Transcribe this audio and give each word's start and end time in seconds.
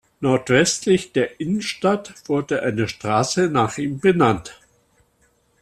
Nordwestlich 0.19 1.11
der 1.13 1.39
Innenstadt 1.39 2.15
wurde 2.27 2.63
eine 2.63 2.87
Straße 2.87 3.49
nach 3.51 3.77
ihm 3.77 3.99
benannt. 3.99 4.59